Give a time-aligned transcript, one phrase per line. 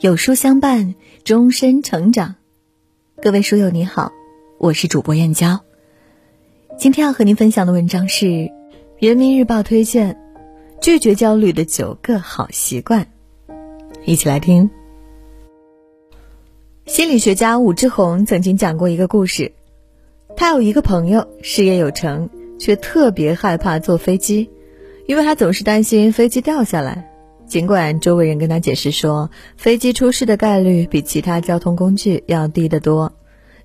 [0.00, 0.94] 有书相伴，
[1.24, 2.36] 终身成长。
[3.20, 4.12] 各位书友你好，
[4.56, 5.60] 我是主播燕娇。
[6.78, 8.24] 今天要和您分享的文章是
[8.98, 10.18] 《人民日报》推荐
[10.80, 13.08] 拒绝焦虑的九个好习惯，
[14.06, 14.70] 一起来听。
[16.86, 19.52] 心理学家武志红曾经讲过一个故事，
[20.34, 24.48] 他有一个朋友事业有成，却特别害怕坐飞机，
[25.06, 27.06] 因为他总是担心飞机掉下来。
[27.50, 33.12] 尽管周围人跟他解释说，飞机出事的概率比其他交通工具要低得多，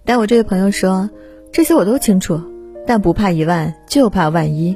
[0.04, 1.12] 但我这位朋友说，
[1.52, 2.42] 这些我都清楚，
[2.88, 4.76] 但不怕一万就怕万一，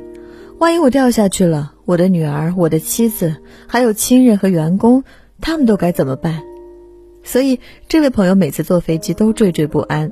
[0.60, 3.38] 万一我掉下去了，我的女儿、我的妻子，
[3.68, 5.04] 还有亲人和员工，
[5.42, 6.44] 他们都该怎么办？
[7.24, 10.12] 所以，这位朋友每次坐飞机都惴惴不安。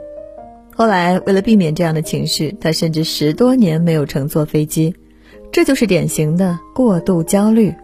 [0.76, 4.96] 后来，为了避免这样的情绪，他甚至十多年没有乘坐飞机，
[5.52, 7.76] 这就是典型的过度焦虑。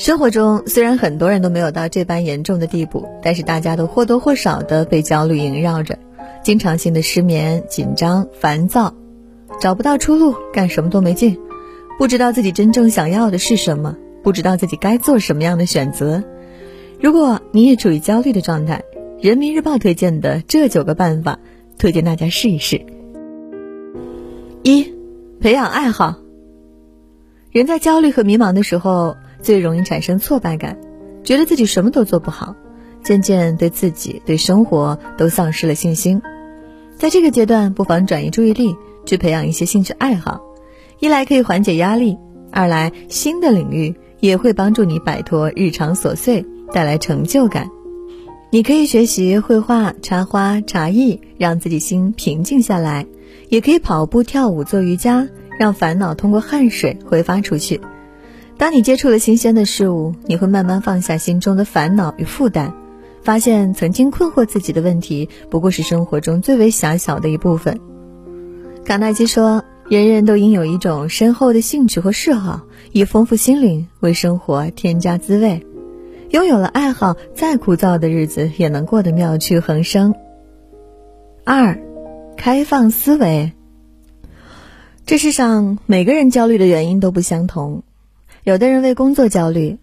[0.00, 5.98] 生活中虽然很多人都没有到这般严重的地步，但是大家都或多或少的被焦虑萦绕着，
[6.42, 8.94] 经常性的失眠、紧张、烦躁，
[9.60, 11.38] 找不到出路，干什么都没劲，
[11.98, 16.24] 不知道自己真正想要的是什么，不知道自己该做什么样的选择。
[16.98, 18.82] 如果你也处于焦虑的状态，
[19.20, 21.38] 人民日报推荐的这九个办法，
[21.76, 22.86] 推荐大家试一试。
[24.62, 24.94] 一，
[25.40, 26.16] 培养爱好。
[27.50, 29.14] 人在焦虑和迷茫的时候。
[29.42, 30.78] 最容易产生挫败感，
[31.24, 32.54] 觉得自己什么都做不好，
[33.02, 36.20] 渐渐对自己、对生活都丧失了信心。
[36.96, 40.40] 在这个阶段，不妨转移注意力，去培养一些兴趣爱好，
[40.98, 42.18] 一来可以缓解压力，
[42.50, 47.68] 二来新的领域也会帮助你摆脱日常琐碎，带来成就感。
[48.52, 53.06] 你可以学习绘画、插花、茶艺，让自己心平静下来；
[53.48, 57.80] 也可以跑步、跳舞、做瑜伽，让烦恼通过汗水挥发出去。
[58.60, 62.74] 当你接触了新鲜的事物，你会慢慢放下心中的烦恼与负担，
[63.22, 67.80] 发现曾经困惑自己的问题不过是生活中最为狭小的一部分。
[68.84, 72.60] 卡耐基说：“人人都应有一种深厚的兴趣和嗜好，
[72.92, 75.66] 以丰富心灵，为生活添加滋味。
[76.28, 80.14] 拥有了爱好，再枯燥的日子也能过得妙趣横生。”
[81.44, 81.80] 二，
[82.36, 83.52] 开放思维。
[85.06, 87.84] 这世上每个人焦虑的原因都不相同。
[88.42, 89.78] 有的人为工作焦虑，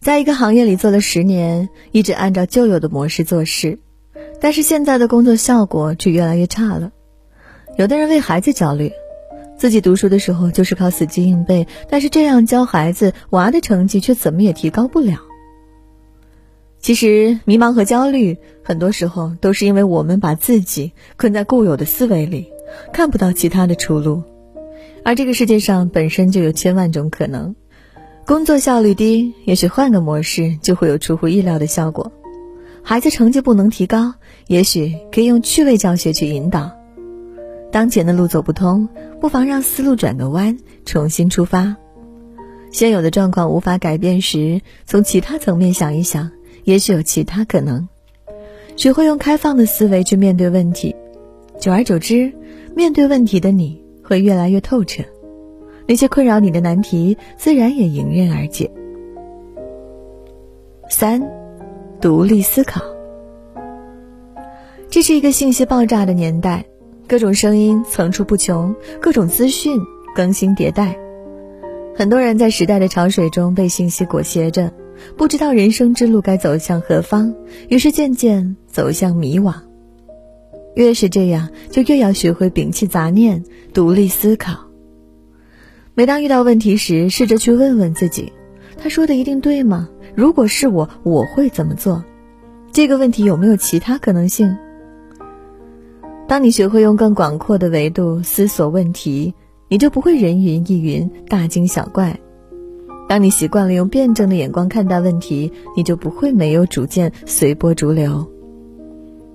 [0.00, 3.78] 在一个行业里做了十年，一直按照旧有的模式做事，
[4.40, 6.92] 但是现在的工作效果却越来越差了。
[7.76, 8.90] 有的人为孩子焦虑，
[9.58, 15.18] 自己读书的时候就是靠死记硬背，但是这样教孩子，娃的成绩却怎么也提高不了。
[16.78, 22.50] 其实，迷茫和焦虑很多时候都是因为我们把自己困在固有的思维里，
[22.94, 24.22] 看不到其他的出路，
[25.04, 27.54] 而这个世界上本身就有千万种可能。
[28.26, 32.10] 工作效率低，也许换个模式就会有出乎意料的效果。
[32.82, 34.14] 孩子成绩不能提高，
[34.46, 36.72] 也许可以用趣味教学去引导。
[37.70, 38.88] 当前的路走不通，
[39.20, 41.76] 不妨让思路转个弯，重新出发。
[42.72, 46.30] 现有的状况无法改变时，从其他层面想一想，
[46.64, 47.86] 也许有其他可能。
[48.76, 50.96] 学会用开放的思维去面对问题，
[51.60, 52.32] 久而久之，
[52.74, 55.04] 面对问题的你会越来越透彻。
[55.86, 58.70] 那些困扰你的难题，自然也迎刃而解。
[60.88, 61.22] 三，
[62.00, 62.80] 独立思考。
[64.88, 66.64] 这是一个信息爆炸的年代，
[67.08, 69.78] 各种声音层出不穷，各种资讯
[70.14, 70.96] 更新迭代，
[71.96, 74.72] 很多人在时代的潮水中被信息裹挟着，
[75.16, 77.34] 不知道人生之路该走向何方，
[77.68, 79.52] 于是渐渐走向迷惘。
[80.76, 84.58] 越是这样，就越要学会摒弃杂念，独立思考。
[85.96, 88.32] 每当遇到问题时，试着去问问自己：
[88.76, 89.88] 他说的一定对吗？
[90.16, 92.04] 如果是我，我会怎么做？
[92.72, 94.56] 这个问题有没有其他可能性？
[96.26, 99.34] 当你学会用更广阔的维度思索问题，
[99.68, 102.16] 你就不会人云亦云、大惊小怪；
[103.08, 108.28] 当你习惯了用辩证的眼光看待问题，你就不会没有主见、随波逐流。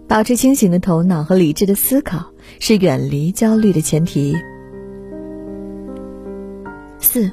[0.09, 4.35] 保持清醒的头脑和理智的思考，是远离焦虑的前提。
[6.99, 7.31] 四，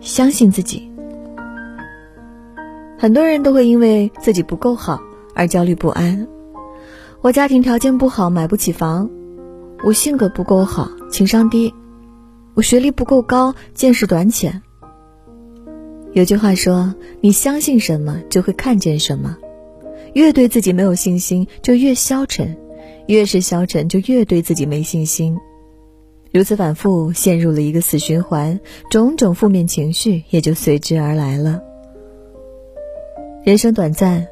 [0.00, 0.90] 相信自己。
[2.98, 5.00] 很多人都会因为自己不够好
[5.34, 6.26] 而焦虑不安。
[7.22, 9.08] 我家庭条件不好，买不起房；
[9.84, 11.72] 我性格不够好，情商低；
[12.54, 14.62] 我学历不够高，见识短浅。
[16.12, 19.36] 有句话说：“你相信什么，就会看见什么。”
[20.14, 22.48] 越对自己没有信心，就越消沉；
[23.06, 25.38] 越是消沉，就越对自己没信心。
[26.32, 31.60] 如此反复，陷入了一个死循环，种种负面情绪也就随之而来了。
[33.42, 34.28] 人生短暂，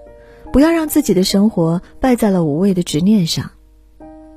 [0.53, 3.51] 不要让自己的生活败在了无谓的执念上。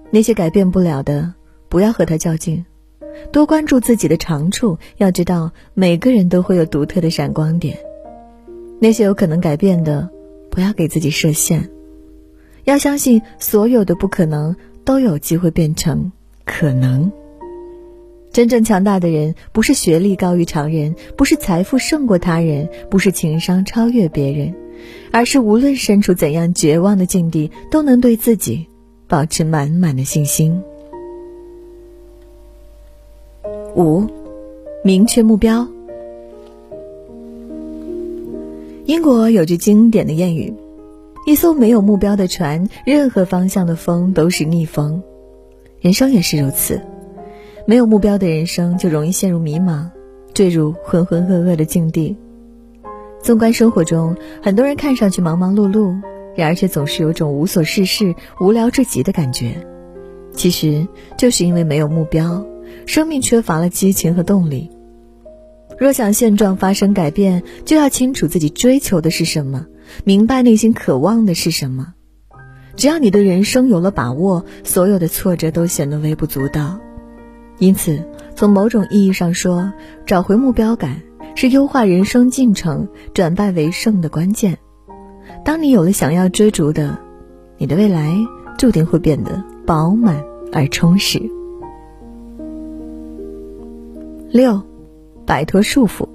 [0.10, 1.36] 那些改变不了的，
[1.70, 2.66] 不要和他较劲。
[3.32, 7.78] 多关注自己的长处，要知道每个人都会有独特的闪光点。
[8.80, 10.10] 那些有可能改变的，
[10.50, 11.70] 不要给自己设限。
[12.64, 16.12] 要相信，所有的不可能都有机会变成
[16.44, 17.12] 可能。
[18.32, 24.54] 真正强大的人，不是学历高于常人，不是财富胜过他人，不是情商超越别人，
[25.12, 28.68] 而是无论身处怎样绝望的境地，都能对自己
[29.08, 30.62] 保持满满的信心。
[33.76, 34.06] 五，
[34.84, 35.68] 明确目标。
[38.86, 40.54] 英国有句经典的谚语
[41.28, 45.04] ：“一艘没有目标的船，任何方向的风都是逆风。”
[45.80, 46.82] 人生也是如此，
[47.66, 49.90] 没有目标的人生就容易陷入迷茫，
[50.34, 52.18] 坠入浑浑噩噩的境地。
[53.22, 56.02] 纵观生活中，很多人看上去忙忙碌碌，
[56.36, 59.66] 然而却总是有种无所事事、无聊至极的感觉。
[60.34, 60.88] 其实
[61.18, 62.46] 就是因为没有目标。
[62.86, 64.72] 生命缺乏了激情和动力。
[65.78, 69.68] 若想现状发生改变，就要清楚自己追求的是什么，
[70.04, 71.94] 明白内心渴望的是什么。
[72.76, 76.80] 只要你对人生有了把握，所有的挫折都显得微不足道。
[77.62, 78.04] 因此，
[78.36, 79.72] 从某种意义上说，
[80.04, 81.00] 找回目标感
[81.36, 84.58] 是优化人生进程、转败为胜的关键。
[85.46, 86.98] 当你有了想要追逐的，
[87.60, 88.18] 你的未来
[88.58, 91.22] 注定会变得饱满而充实。
[94.32, 94.60] 六，
[95.24, 96.08] 摆脱束缚。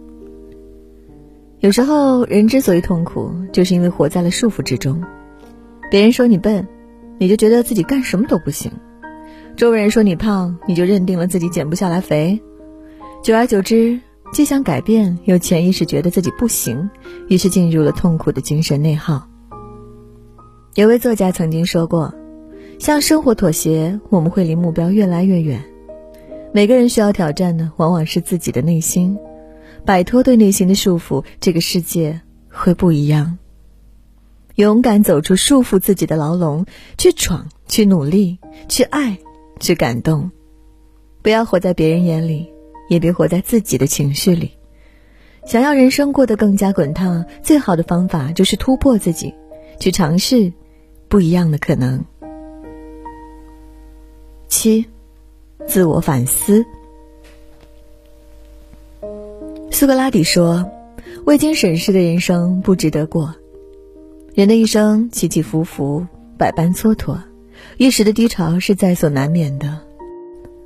[1.61, 5.01] 有时候，人之所以痛苦，就是因为活在了束缚之中。
[5.93, 6.67] 别人说你笨，
[7.19, 8.73] 你就觉得自己干什么都不行；
[9.57, 12.39] 周围人说你胖，你就认定了自己减不下来肥。
[13.23, 13.99] 久而久之，
[14.31, 16.91] 既想改变，又潜意识觉得自己不行，
[17.29, 19.27] 于是进入了痛苦的精神内耗。
[20.75, 22.15] 有位作家曾经说过
[22.79, 25.65] ：“向生活妥协，我们会离目标越来越远。”
[26.53, 29.17] 每个人需要挑战的，往往是自己的内心。
[29.87, 32.21] 摆脱对内心的束缚，这个世界
[32.51, 33.39] 会不一样。
[34.57, 36.67] 勇敢走出束缚自己的牢笼，
[36.99, 38.39] 去闯，去努力，
[38.69, 39.19] 去爱，
[39.61, 40.31] 去感动。
[41.23, 42.53] 不要活在别人眼里，
[42.89, 44.53] 也别活在自己的情绪里。
[45.45, 49.35] 想要人生过得更加滚烫，最好的方法就是突破自己，
[49.79, 50.53] 去尝试
[51.09, 52.05] 不一样的可能。
[54.49, 54.87] 七。
[55.67, 56.65] 自我反思。
[59.73, 60.71] 苏格拉底说
[61.27, 63.35] ：“未经审视的人生不值得过。
[64.35, 66.07] 人的一生起起伏伏，
[66.39, 67.19] 百般蹉跎，
[67.79, 69.81] 一时的低潮是在所难免的。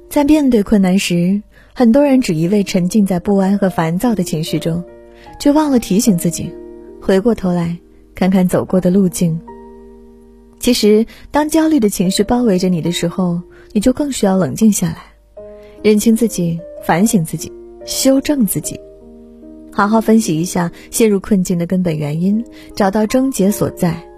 [0.09, 1.43] 在面对困难时，
[1.75, 4.85] 很多人只一味沉浸在不安和烦躁的情绪中，
[5.41, 6.53] 却忘了提醒自己，
[7.01, 7.77] 回过头来
[8.15, 9.41] 看看走过的路径。
[10.61, 13.43] 其实，当焦虑的情绪包围着你的时候，
[13.73, 14.99] 你就更需要冷静下来，
[15.83, 17.53] 认清自己，反省自己，
[17.85, 18.79] 修正自己，
[19.73, 22.45] 好好分析一下陷入困境的根本原因，
[22.77, 24.10] 找到症结所在。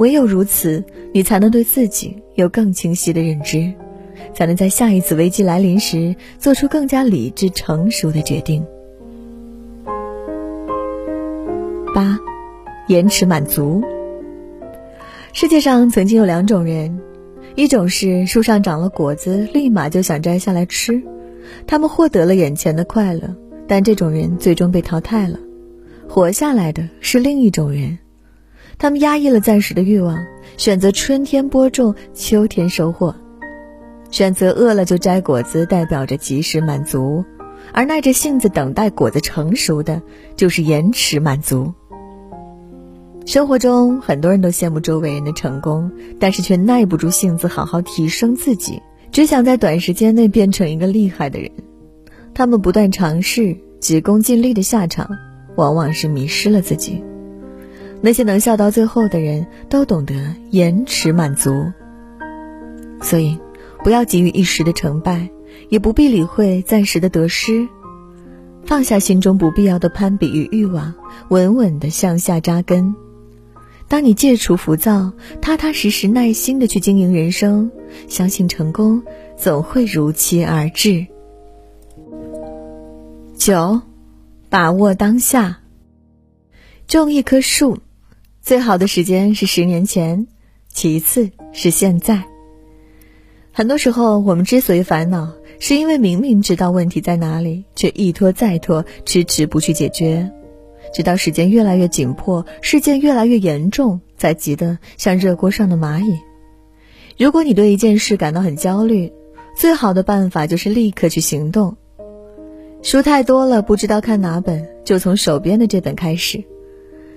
[0.00, 0.82] 唯有如此，
[1.12, 3.70] 你才能对自己有更清晰的认知，
[4.34, 8.64] 才能在下一次危机来临时做出更加理智成熟的决定。
[11.94, 12.18] 八，
[12.88, 13.82] 延迟满足。
[15.34, 16.98] 世界上曾经有两种人。
[17.56, 21.02] 一种是树上长了果子，立马就想摘下来吃，
[21.66, 23.36] 他们获得了眼前的快乐，
[23.66, 25.38] 但这种人最终被淘汰了。
[26.08, 27.98] 活下来的是另一种人，
[28.80, 33.14] 他们压抑了暂时的欲望，选择春天播种，秋天收获，
[34.10, 37.22] 选择饿了就摘果子，代表着及时满足，
[37.74, 40.00] 而耐着性子等待果子成熟的，
[40.34, 41.74] 就是延迟满足。
[43.26, 48.80] 生活中，很多人都羡慕周围人的成功，但是却耐不住性子好好提升自己，
[49.12, 51.50] 只想在短时间内变成一个厉害的人。
[52.32, 55.10] 他们不断尝试，急功近利的下场，
[55.54, 57.04] 往往是迷失了自己。
[58.02, 60.14] 那些能笑到最后的人，都懂得
[60.50, 61.72] 延迟满足。
[63.02, 63.38] 所以，
[63.84, 65.30] 不要急于一时的成败，
[65.68, 67.68] 也不必理会暂时的得失，
[68.64, 70.94] 放下心中不必要的攀比与欲望，
[71.28, 72.94] 稳稳的向下扎根。
[73.88, 77.70] 当你戒除浮躁，踏踏实实、耐心的去经营人生，
[78.06, 79.02] 相信成功
[79.36, 81.06] 总会如期而至。
[83.36, 83.80] 九，
[84.48, 85.58] 把握当下。
[86.86, 87.78] 种一棵树，
[88.42, 90.26] 最好的时间是十年前，
[90.72, 92.24] 其次是现在。
[93.52, 100.30] 很多时候，我们之所以烦恼，是因为明明知道问题在哪里，却一拖再拖，迟迟不去解决。
[100.94, 106.18] 直到时间越来越紧迫，事件越来越严重，才急得像热锅上的蚂蚁。
[107.18, 109.12] 如果你对一件事感到很焦虑，
[109.54, 111.76] 最好的办法就是立刻去行动。
[112.82, 116.40] 书太多了，不知道看哪本，就从手边的这本开始；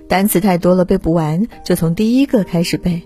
[0.08, 3.02] 单词太多了，背不完，就从第一个开始背；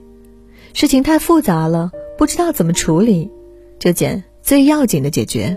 [0.75, 3.31] 事情太复杂了，不知道怎么处理，
[3.79, 5.57] 就捡最要紧的解决。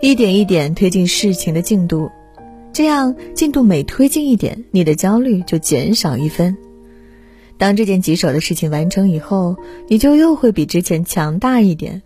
[0.00, 2.10] 一点一点推进事情的进度，
[2.72, 6.56] 这样进度每推进一点，你的焦虑就减少一分。
[7.58, 9.56] 当这件棘手的事情完成以后，
[9.88, 12.00] 你就又会比之前强大一点。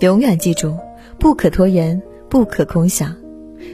[0.00, 0.76] 永远记住，
[1.18, 3.16] 不可拖延，不可空想，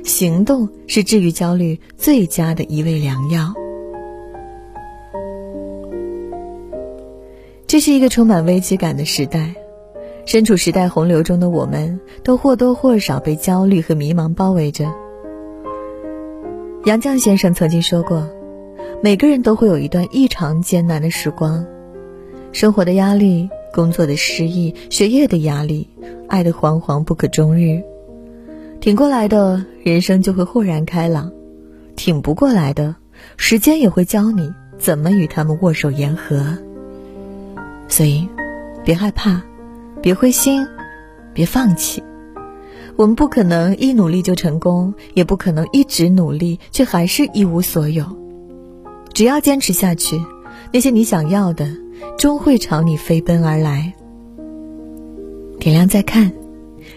[0.05, 3.55] 行动是治愈焦虑最佳的一味良药。
[7.67, 9.55] 这是一个充满危机感的时代。
[10.27, 14.91] 身处时代洪流中的我们，都或多或少被焦虑和迷茫包围着。
[16.87, 18.27] 杨绛先生曾经说过
[19.05, 21.67] ：“每个人都会有一段异常艰难的时光，
[22.53, 25.89] 生活的压力、工作的失意、学业的压力、
[26.27, 27.83] 爱的惶惶不可终日。
[28.85, 31.33] 挺过来的人生就会豁然开朗，
[31.97, 32.95] 挺不过来的，
[33.39, 36.59] 时间也会教你怎么与他们握手言和。
[37.89, 38.29] 所以，
[38.85, 39.41] 别害怕。”
[40.03, 40.67] 别灰心，
[41.33, 42.05] 别放弃。
[42.97, 48.05] 我们不可能一努力就成功，也不可能一直努力却还是一无所有。
[49.15, 50.21] 只要坚持下去，
[50.71, 51.67] 那些你想要的，
[52.19, 53.95] 终会朝你飞奔而来。
[55.59, 56.31] 点亮再看，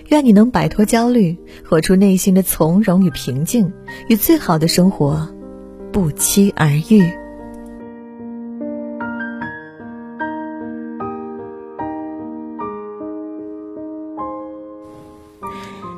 [0.09, 1.37] 愿你能摆脱焦虑，
[1.67, 3.73] 活出内心的从容与平静，
[4.07, 5.27] 与最好的生活
[5.91, 7.03] 不期而遇。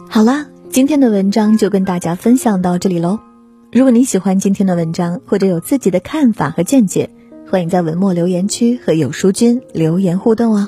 [0.10, 3.20] 好啦，今天的文章就跟大家分享到这里喽。
[3.72, 7.12] 如果你喜欢今天的文章，或者有自己的看法和见解，
[7.48, 10.68] 欢迎在文末留言区和有书君留言互动哦。